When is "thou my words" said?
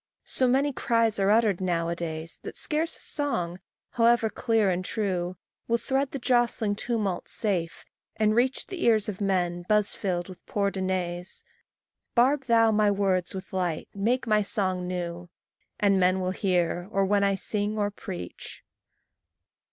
12.47-13.35